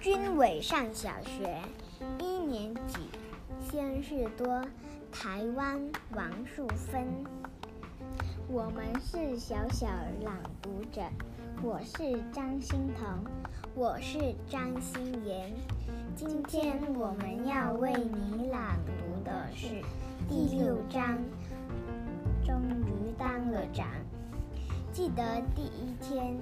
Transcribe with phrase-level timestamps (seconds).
[0.00, 1.60] 军委上小学
[2.20, 3.10] 一年级，
[3.68, 4.64] 先是多，
[5.10, 5.80] 台湾
[6.14, 7.04] 王淑芬。
[8.46, 9.88] 我们是小小
[10.24, 11.02] 朗读者，
[11.64, 13.24] 我是张欣彤，
[13.74, 15.52] 我是张欣妍。
[16.14, 19.82] 今天我们要为你朗读的是
[20.28, 21.18] 第六章。
[22.44, 23.88] 终于当了长。
[24.96, 26.34] 记得第一天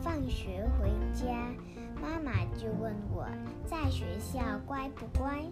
[0.00, 1.54] 放学回家，
[2.02, 3.24] 妈妈就问我
[3.64, 5.44] 在学校乖不乖，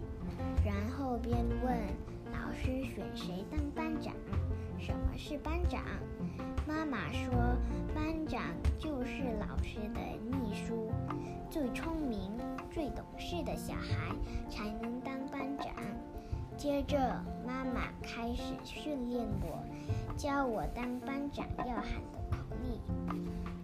[0.65, 1.73] 然后便问
[2.33, 4.13] 老师选谁当班长。
[4.77, 5.81] 什么是班长？
[6.67, 7.31] 妈妈说，
[7.95, 8.41] 班长
[8.77, 10.91] 就是老师的秘书，
[11.49, 12.29] 最聪明、
[12.69, 14.13] 最懂事的小孩
[14.49, 15.73] 才能当班长。
[16.57, 16.97] 接着，
[17.47, 19.63] 妈妈开始训练我，
[20.17, 22.01] 教我当班长要喊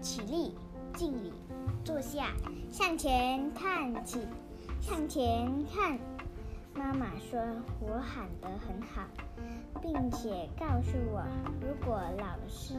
[0.01, 0.55] 起立，
[0.93, 1.33] 敬礼，
[1.83, 2.27] 坐下，
[2.71, 4.19] 向前看齐，
[4.81, 5.97] 向前看。
[6.77, 7.39] 妈妈说
[7.79, 9.03] 我喊得很好，
[9.81, 11.23] 并且告诉我，
[11.61, 12.75] 如果老师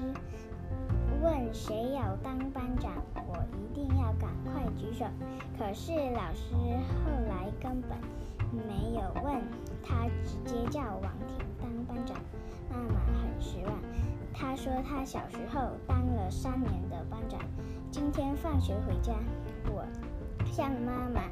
[1.22, 2.92] 问谁要当班长，
[3.26, 5.06] 我一定要赶快举手。
[5.58, 6.52] 可是老师
[7.04, 7.98] 后来根本
[8.52, 9.42] 没有问。
[9.88, 12.18] 他直接叫王婷当班长，
[12.68, 13.78] 妈妈很失望。
[14.38, 17.40] 他说他小时候当了三年的班长。
[17.90, 19.14] 今天放学回家，
[19.72, 19.82] 我
[20.44, 21.22] 向妈妈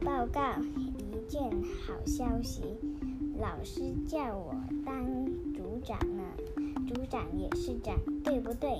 [0.00, 0.40] 报告
[0.86, 1.42] 一件
[1.84, 2.62] 好消息：
[3.38, 4.54] 老师叫我
[4.86, 5.04] 当
[5.52, 6.24] 组长呢。
[6.86, 8.70] 组长也是长，对不对？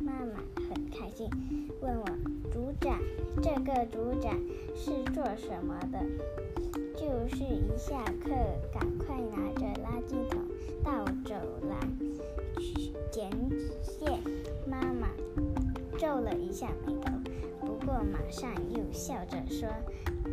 [0.00, 1.28] 妈妈很开心，
[1.82, 2.06] 问我
[2.50, 2.98] 组长
[3.42, 4.32] 这个组长
[4.74, 5.98] 是做什么的？
[7.08, 8.28] 就是一下课，
[8.70, 10.42] 赶快拿着垃圾桶
[10.84, 11.34] 到走
[11.66, 11.80] 廊
[12.60, 13.30] 去捡。
[14.66, 15.08] 妈妈
[15.96, 17.10] 皱了一下眉头，
[17.60, 19.66] 不过马上又笑着说：“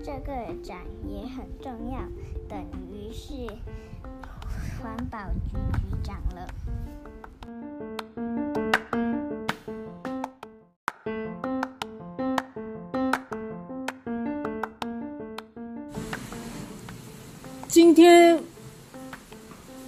[0.04, 2.00] 这个奖也很重要，
[2.50, 2.62] 等
[2.92, 3.34] 于是
[4.84, 6.46] 环保局局长了。”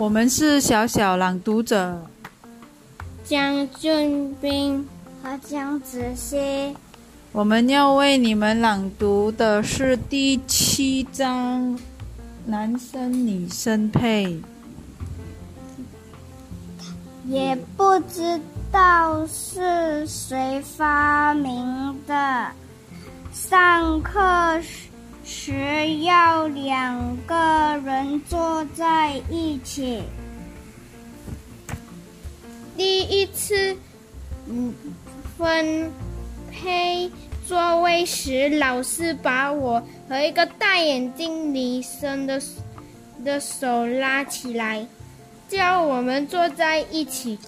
[0.07, 2.07] 我们是小小朗读者
[3.25, 4.87] 江俊斌
[5.21, 6.73] 和江子熙。
[7.33, 11.77] 我们要为你们朗读的是第七章，
[12.45, 14.39] 男生女生配。
[17.25, 18.39] 也不知
[18.71, 22.47] 道是谁发明的，
[23.33, 24.21] 上课
[24.61, 24.86] 时。
[25.47, 30.03] 时要两个人坐在一起。
[32.75, 33.77] 第一次，
[34.49, 34.75] 嗯，
[35.37, 35.89] 分
[36.51, 37.09] 配
[37.47, 42.41] 座位时，老师把我和一个戴眼镜女生的
[43.23, 44.85] 的手拉起来，
[45.47, 47.39] 叫我们坐在一起。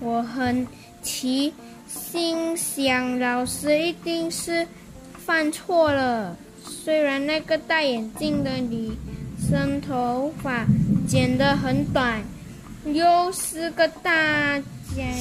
[0.00, 0.66] 我很
[1.02, 1.52] 奇，
[1.86, 4.66] 心想老师一定是
[5.18, 6.34] 犯错了。
[6.86, 8.92] 虽然那个戴眼镜的女
[9.50, 10.64] 生头发
[11.08, 12.22] 剪得很短，
[12.84, 14.56] 又是个大
[14.94, 15.12] 尖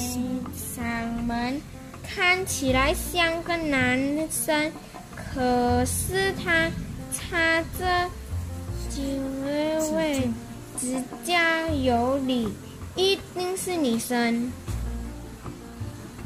[0.56, 0.84] 嗓
[1.25, 1.59] 门，
[2.04, 4.00] 看起来像个男
[4.30, 4.72] 生，
[5.16, 6.70] 可是她
[7.12, 8.12] 擦着
[8.88, 10.22] 紧微微
[10.80, 12.48] 指甲油里，
[12.96, 14.52] 一定是女生。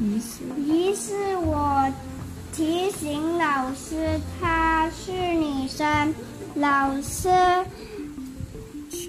[0.00, 1.90] 于是，于是我。
[2.60, 6.14] 提醒老师她是女生，
[6.56, 7.30] 老师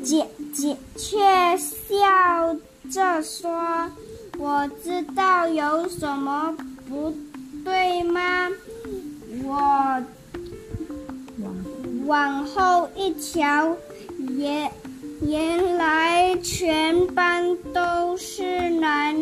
[0.02, 1.20] 姐姐却
[1.58, 2.56] 笑
[2.90, 3.92] 着说
[4.40, 6.56] ：“我知道有什么
[6.88, 7.14] 不
[7.66, 8.48] 对吗？”
[9.44, 10.02] 我
[12.06, 13.76] 往后一瞧，
[14.30, 14.72] 原
[15.22, 19.14] 原来全班都是男。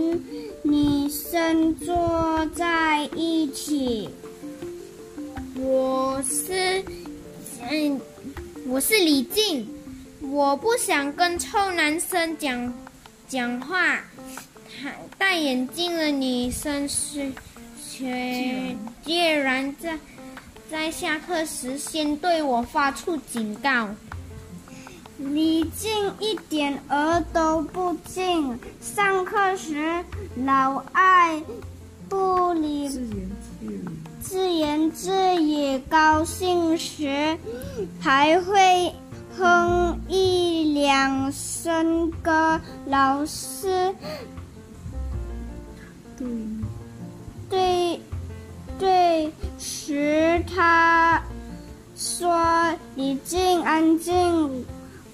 [0.61, 4.09] 女生坐在一起。
[5.61, 6.81] 我是，
[7.69, 7.99] 嗯，
[8.65, 9.67] 我是李静。
[10.21, 12.73] 我不想跟臭男生讲
[13.27, 13.99] 讲话。
[15.17, 17.29] 戴眼镜的女生是，
[17.85, 18.73] 却
[19.03, 19.99] 竟然在
[20.71, 23.89] 在下课时先对我发出警告。
[25.17, 30.01] 李静一点儿都不近，上课时
[30.45, 31.43] 老爱
[32.07, 32.87] 不理
[34.29, 35.11] 自言自
[35.41, 37.35] 语，高兴时
[37.99, 38.93] 还会
[39.35, 42.61] 哼一两声歌。
[42.85, 43.91] 老师
[46.15, 46.27] 对
[47.49, 47.99] 对
[48.77, 51.23] 对，时他
[51.97, 52.39] 说
[52.93, 54.63] 你静安静，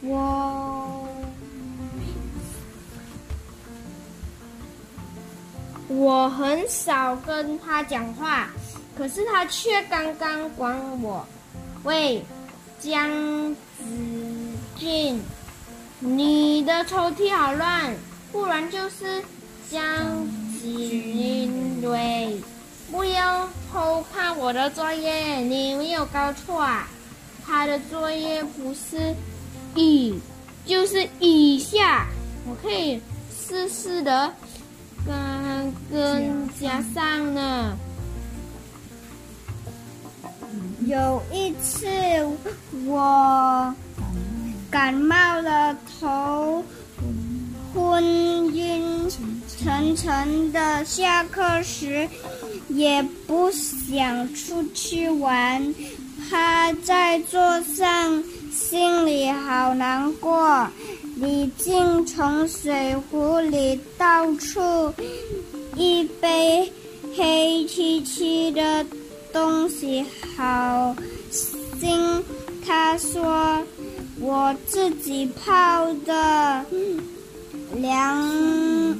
[0.02, 1.08] 我
[5.88, 8.50] 我很少跟他讲话。
[8.98, 11.26] 可是他却刚刚管我。
[11.84, 12.24] 喂，
[12.80, 13.10] 江
[13.78, 13.84] 子
[14.78, 15.22] 俊，
[16.00, 17.96] 你的抽屉好乱，
[18.32, 19.24] 不然就是
[19.70, 19.82] 江
[20.52, 22.42] 子俊喂，
[22.92, 26.88] 不要偷看我的作业，你没有搞错啊？
[27.46, 29.14] 他的作业不是。
[29.76, 30.18] 以
[30.66, 32.08] 就是以下，
[32.48, 34.34] 我可以试试的，
[35.06, 37.78] 跟跟加上呢。
[40.86, 41.88] 有一次
[42.86, 43.74] 我
[44.70, 46.64] 感冒了，头
[47.74, 48.04] 昏
[48.54, 49.10] 晕
[49.58, 52.08] 沉沉的，下课时
[52.70, 55.74] 也不想出去玩，
[56.30, 58.24] 趴在桌上。
[58.52, 60.68] 心里好难过，
[61.18, 64.94] 李靖从水壶里倒出
[65.76, 66.72] 一杯
[67.18, 68.86] 黑漆漆的
[69.36, 70.06] 东西，
[70.38, 70.96] 好
[71.30, 72.24] 心
[72.66, 73.62] 他说
[74.18, 76.64] ：“我自己泡的
[77.74, 78.98] 凉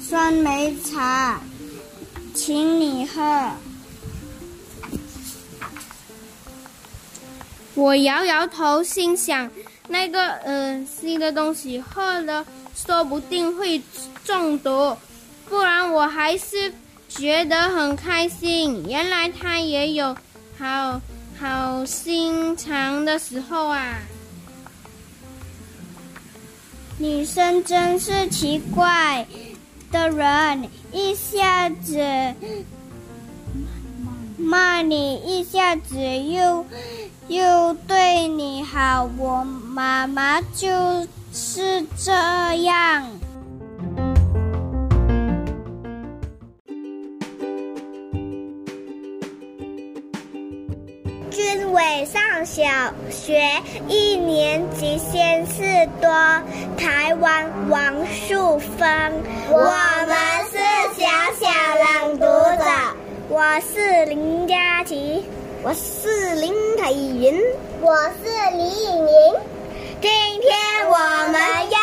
[0.00, 1.42] 酸梅茶，
[2.32, 3.50] 请你喝。”
[7.74, 9.50] 我摇摇头，心想：
[9.88, 13.82] 那个呃新的东西喝了，说不定会
[14.24, 14.96] 中毒。
[15.50, 16.72] 不然我还是
[17.08, 18.84] 觉得很开心。
[18.88, 20.16] 原来他也有
[20.58, 21.00] 好
[21.40, 23.98] 好心肠的时候啊！
[26.98, 29.26] 女生真是奇怪
[29.90, 31.98] 的人，一下子
[34.36, 36.64] 骂你，一下子又。
[37.28, 42.10] 又对你好，我妈妈就是这
[42.62, 43.06] 样。
[52.58, 52.64] 小
[53.08, 53.40] 学
[53.86, 56.10] 一年级，先是多，
[56.76, 59.12] 台湾王树芬。
[59.48, 59.60] 我
[60.08, 60.16] 们
[60.50, 60.58] 是
[61.00, 61.06] 小
[61.38, 61.46] 小
[61.78, 62.64] 朗读者，
[63.28, 65.24] 我是林佳琪。
[65.62, 67.40] 我是林凯云，
[67.80, 67.94] 我
[68.24, 69.34] 是李颖莹。
[70.00, 70.10] 今
[70.40, 70.50] 天
[70.88, 70.98] 我
[71.30, 71.40] 们
[71.70, 71.77] 要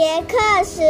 [0.00, 0.80] 节课时，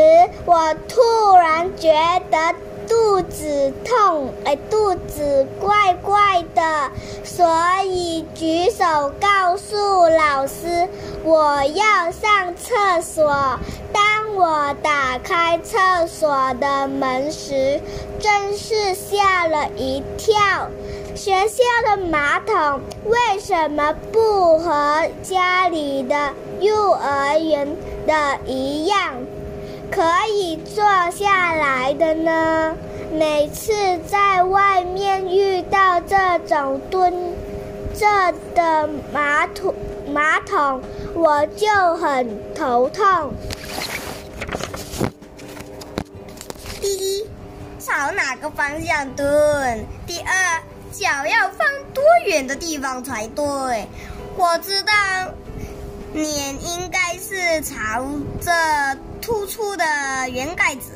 [0.44, 1.92] 我突然觉
[2.30, 2.54] 得。
[2.88, 6.90] 肚子痛，哎，肚子怪怪的，
[7.22, 7.46] 所
[7.84, 9.76] 以举手告诉
[10.08, 10.88] 老师
[11.22, 13.32] 我要上厕所。
[13.92, 17.80] 当我打开厕所的门时，
[18.18, 20.36] 真是吓了一跳。
[21.20, 27.68] 学校的马桶为什么不和家里的幼儿园
[28.06, 29.12] 的一样？
[29.90, 30.02] 可
[30.32, 32.74] 以坐下来的呢。
[33.12, 33.74] 每次
[34.08, 37.12] 在外面遇到这种蹲
[37.92, 38.06] 着
[38.54, 39.74] 的马桶，
[40.10, 40.80] 马桶
[41.12, 43.34] 我就很头痛。
[46.80, 47.26] 第一，
[47.78, 49.84] 朝哪个方向蹲？
[50.06, 50.62] 第二，
[51.00, 53.88] 脚要放多远的地方才对？
[54.36, 54.92] 我知道，
[56.12, 58.04] 脸应该是朝
[58.42, 58.52] 着。
[59.22, 59.84] 突出的
[60.30, 60.92] 圆盖子，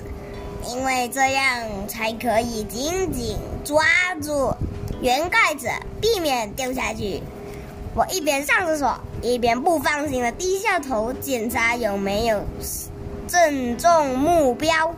[0.67, 3.85] 因为这样才可以紧紧抓
[4.23, 4.55] 住
[5.03, 5.69] 圆盖子，
[6.01, 7.23] 避免掉下去。
[7.95, 12.45] 我一边上厕所，一边不放心的低下头检查有没有
[13.29, 14.95] 正中目标。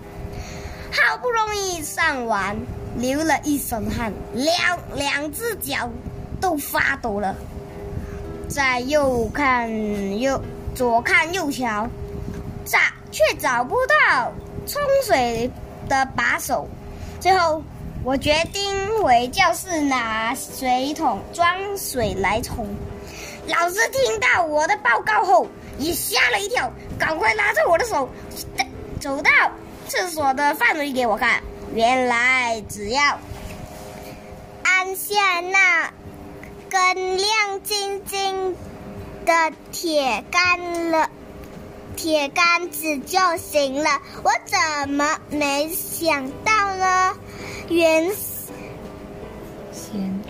[0.92, 2.56] 好不容易上完，
[2.96, 5.90] 流了一身汗，两两只脚
[6.40, 7.34] 都发抖了。
[8.48, 9.70] 再右看
[10.18, 10.40] 右，
[10.74, 11.88] 左看右瞧，
[12.64, 12.92] 咋？
[13.12, 14.30] 却找不到
[14.66, 15.50] 冲水
[15.88, 16.68] 的把手，
[17.18, 17.62] 最后
[18.04, 21.48] 我决定回教室拿水桶装
[21.78, 22.66] 水来冲。
[23.46, 25.46] 老师听到我的报告后
[25.78, 28.06] 也吓了一跳，赶快拉着我的手，
[29.00, 29.30] 走到
[29.88, 31.42] 厕所的范围给我看。
[31.76, 33.18] 原来只要
[34.62, 35.92] 按下那
[36.70, 38.56] 根亮晶晶
[39.26, 41.10] 的铁杆了。
[41.94, 47.14] 铁杆子就行了，我怎么没想到呢？
[47.68, 48.10] 原
[49.70, 50.22] 先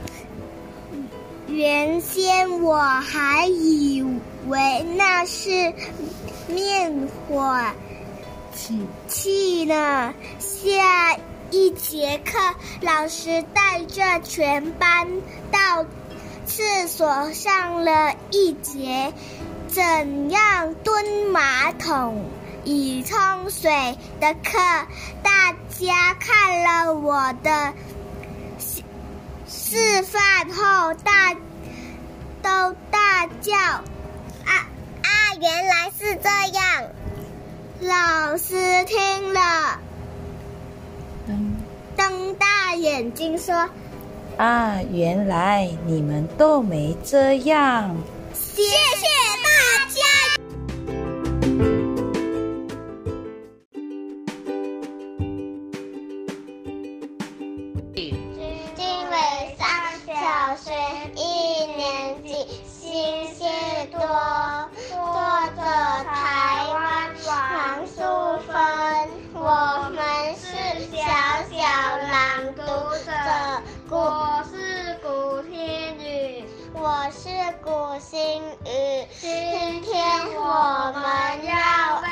[1.47, 4.05] 原先我还以
[4.49, 5.73] 为那是
[6.49, 6.91] 灭
[7.29, 7.61] 火
[9.07, 10.13] 器呢。
[10.39, 11.19] 下
[11.51, 12.39] 一节课，
[12.81, 15.09] 老师带着全班
[15.51, 15.85] 到
[16.45, 19.13] 厕所上了一节
[19.69, 22.25] 怎样蹲马桶
[22.65, 24.59] 以冲水的课。
[25.23, 27.73] 大家看了我的
[29.49, 31.35] 示范后，大
[32.43, 33.55] 都大叫
[34.45, 34.67] ：“啊
[35.03, 35.35] 啊！
[35.41, 36.85] 原来是这样！”
[37.81, 39.81] 老师听了，
[41.97, 43.69] 瞪大眼睛说
[44.37, 47.97] ：“啊，原来你们都没这样。”
[48.35, 49.07] 谢谢
[80.49, 82.07] 我们要为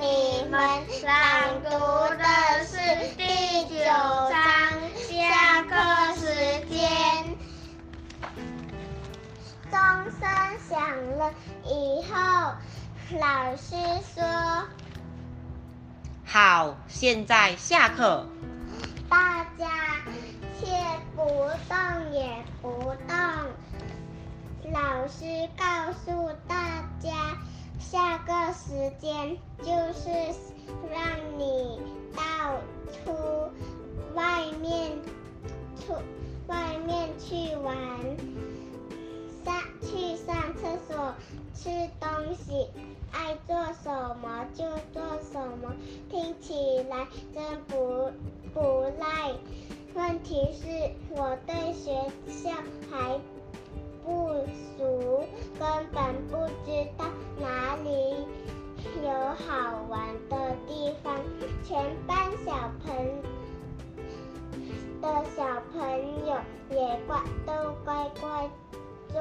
[0.00, 0.58] 你们
[1.04, 1.68] 朗读
[2.16, 2.24] 的
[2.66, 2.74] 是
[3.16, 3.22] 第
[3.68, 4.34] 九章。
[5.06, 5.70] 下课
[6.16, 6.26] 时
[6.66, 6.82] 间，
[9.70, 9.78] 钟
[10.18, 10.28] 声
[10.68, 10.76] 响
[11.18, 11.32] 了
[11.64, 12.16] 以后，
[13.20, 13.76] 老师
[14.12, 14.24] 说
[16.26, 18.26] ：“好，现在下课。”
[19.08, 19.68] 大家
[20.60, 20.66] 却
[21.14, 23.16] 不动也不动。
[24.72, 26.56] 老师告诉大
[27.00, 27.08] 家，
[27.90, 29.64] 下个时间就
[29.94, 30.10] 是
[30.92, 31.80] 让你
[32.14, 32.60] 到
[32.92, 33.50] 出
[34.14, 34.92] 外面
[35.80, 35.94] 出
[36.48, 37.74] 外面去玩，
[39.42, 41.14] 上去上厕所，
[41.54, 42.68] 吃东西，
[43.10, 45.02] 爱做什么就做
[45.32, 45.74] 什么，
[46.10, 48.12] 听起来真不
[48.52, 49.32] 不赖。
[49.94, 50.68] 问题是
[51.16, 51.94] 我对学
[52.30, 52.50] 校
[52.90, 53.18] 还
[54.08, 54.32] 不
[54.78, 55.22] 熟，
[55.58, 57.04] 根本不知道
[57.38, 58.26] 哪里
[59.04, 59.98] 有好玩
[60.30, 61.14] 的地方。
[61.62, 62.96] 全班小朋
[65.02, 65.78] 的小朋
[66.26, 67.52] 友也乖都
[67.84, 68.48] 乖乖
[69.12, 69.20] 坐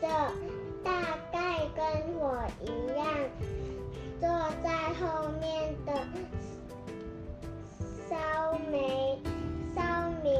[0.00, 0.08] 着，
[0.82, 0.90] 大
[1.30, 1.84] 概跟
[2.18, 2.64] 我一
[2.96, 3.06] 样，
[4.18, 4.26] 坐
[4.64, 5.92] 在后面的
[8.08, 8.16] 烧
[8.72, 9.20] 煤。
[9.76, 9.82] 烧
[10.24, 10.32] 明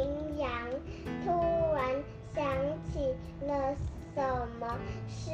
[2.35, 2.45] 想
[2.93, 3.15] 起
[3.47, 3.75] 了
[4.15, 5.31] 什么似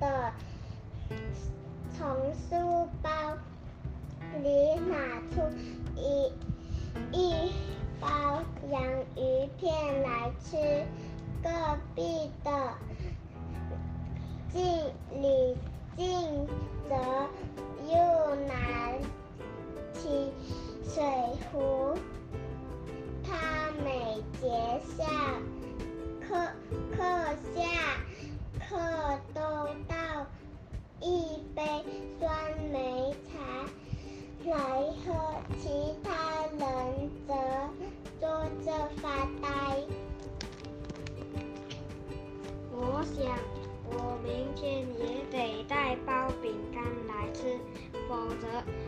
[0.00, 0.32] 的，
[1.96, 3.10] 从书包
[4.42, 5.42] 里拿出
[5.96, 6.32] 一
[7.12, 7.52] 一
[8.00, 8.82] 包洋
[9.16, 10.84] 芋片来吃。
[11.42, 11.48] 隔
[11.94, 12.50] 壁的
[14.52, 14.62] 静
[15.10, 15.56] 李
[15.96, 16.46] 静
[16.86, 16.94] 则
[17.88, 18.92] 又拿
[19.94, 20.30] 起
[20.84, 21.02] 水
[21.50, 21.96] 壶。
[23.24, 24.48] 他每节
[24.98, 25.06] 下
[26.30, 26.36] 课
[26.96, 27.02] 课
[27.56, 27.60] 下
[28.60, 28.78] 课
[29.34, 29.40] 都
[29.88, 30.24] 倒
[31.00, 31.64] 一杯
[32.20, 32.30] 酸
[32.70, 34.54] 梅茶来
[35.04, 35.12] 喝，
[35.58, 35.68] 其
[36.04, 37.34] 他人则
[38.20, 38.28] 坐
[38.64, 38.70] 着
[39.02, 39.10] 发
[39.42, 39.48] 呆。
[42.70, 43.36] 我想，
[43.86, 47.58] 我明天也得带包饼干来吃，
[48.08, 48.46] 否则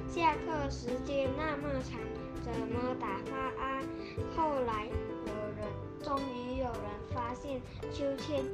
[0.08, 1.98] 下课时间那么长，
[2.44, 3.82] 怎么打发啊？
[4.36, 4.86] 后来
[5.26, 5.66] 有人，
[6.04, 7.60] 终于有人发现
[7.92, 8.44] 秋千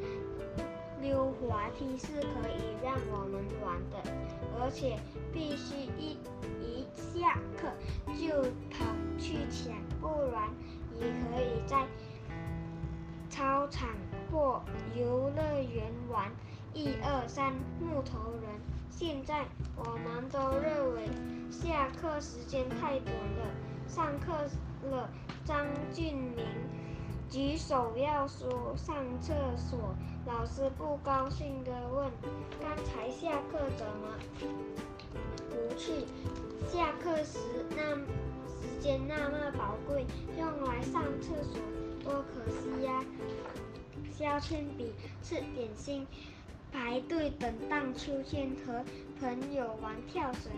[1.02, 4.10] 溜滑梯是可以让我们玩的，
[4.58, 4.98] 而且
[5.30, 6.16] 必须一
[6.58, 7.68] 一下课
[8.16, 8.86] 就跑
[9.18, 10.48] 去抢，不然
[10.98, 11.86] 也可以在
[13.28, 13.90] 操场
[14.32, 14.62] 或
[14.96, 16.32] 游乐园玩
[16.72, 18.58] 一二三木头人。
[18.90, 19.44] 现在
[19.76, 21.08] 我们都认为
[21.50, 23.46] 下课时间太短了，
[23.86, 24.32] 上课
[24.88, 25.10] 了。
[25.44, 26.44] 张俊明
[27.30, 29.94] 举手要说上厕所，
[30.26, 32.10] 老师不高兴地问
[32.58, 34.16] ：“刚才下课怎么
[35.50, 36.06] 不去？
[36.66, 37.38] 下课时
[37.76, 37.96] 那
[38.48, 40.06] 时间那么宝贵，
[40.38, 41.60] 用来上厕所
[42.02, 43.04] 多可惜呀！”
[44.10, 46.06] 削铅笔、吃点心、
[46.72, 48.82] 排队等荡秋千和
[49.20, 50.50] 朋友玩跳绳、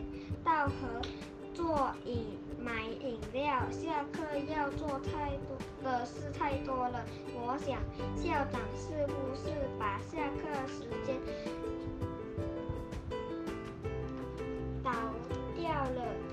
[0.45, 1.03] 到河。
[1.55, 7.05] 做饮买饮料，下课要做太多的事太多了。
[7.35, 7.79] 我想，
[8.17, 11.17] 校长是不是把下课时间
[14.83, 14.91] 倒
[15.57, 16.30] 掉了？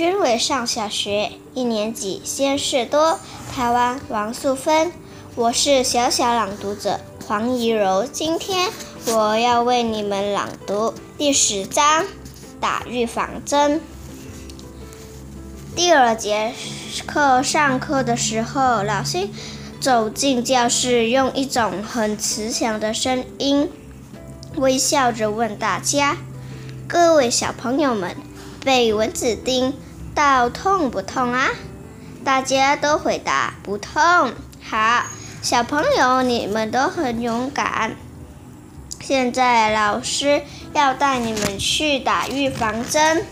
[0.00, 3.20] 均为上小学一年级，先事多，
[3.54, 4.90] 台湾王素芬。
[5.34, 8.70] 我是小小朗读者黄怡柔，今天
[9.08, 12.06] 我要为你们朗读第十章
[12.58, 13.82] 打预防针。
[15.76, 16.54] 第二节
[17.04, 19.28] 课上课的时候，老师
[19.80, 23.70] 走进教室，用一种很慈祥的声音，
[24.56, 26.16] 微笑着问大家
[26.88, 28.16] ：“各位小朋友们。”
[28.62, 29.72] 被蚊子叮
[30.20, 31.48] 到痛不痛啊？
[32.22, 34.34] 大家都回答不痛。
[34.62, 35.06] 好，
[35.40, 37.96] 小朋友，你们都很勇敢。
[39.00, 40.42] 现在老师
[40.74, 43.24] 要带你们去打预防针，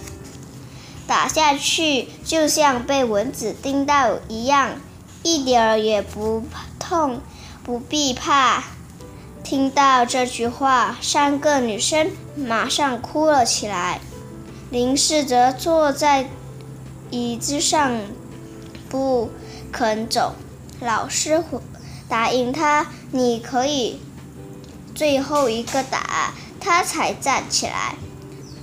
[1.07, 4.71] 打下去就像被蚊子叮到一样，
[5.23, 6.43] 一点儿也不
[6.79, 7.21] 痛，
[7.63, 8.65] 不必怕。
[9.45, 14.01] 听到这句话，三个女生马上哭了起来。
[14.71, 16.31] 林世泽坐在
[17.11, 18.01] 椅子上
[18.89, 19.31] 不
[19.73, 20.35] 肯走。
[20.81, 21.43] 老师
[22.09, 24.01] 答应他：“你可以
[24.95, 27.95] 最后一个打。”他才站起来。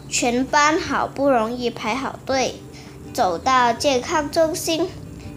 [0.08, 2.56] 全班好不容易排好队，
[3.14, 4.88] 走到健康中心，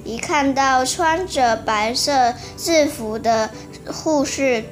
[0.05, 3.51] 一看到穿着白色制服的
[3.87, 4.65] 护士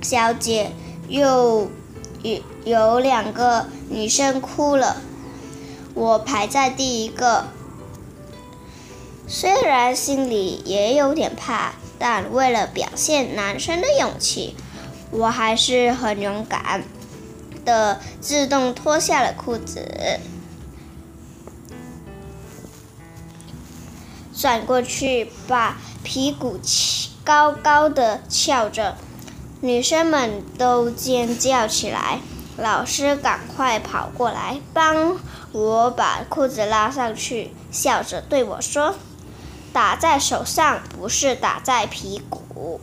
[0.00, 0.72] 小姐，
[1.08, 1.68] 又
[2.22, 4.96] 有有两个女生哭了。
[5.92, 7.44] 我排在第一个，
[9.26, 14.54] 虽然心里也有点怕，但为了表现男生的勇气，
[15.10, 16.84] 我还是很勇敢
[17.64, 20.20] 的，自动脱下了裤子，
[24.36, 26.60] 转过去把屁股
[27.24, 28.96] 高高的翘着，
[29.62, 32.20] 女生们都尖叫起来。
[32.56, 35.18] 老师赶快跑过来帮
[35.50, 38.94] 我把裤子拉上去，笑着对我说
[39.74, 42.80] ：“打在手上，不是打在屁股。”